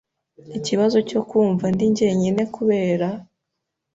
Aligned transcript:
ikibazo 0.57 0.97
cyo 1.09 1.19
kumva 1.29 1.65
ndi 1.73 1.85
njyenyine 1.91 2.43
kubera 2.55 3.07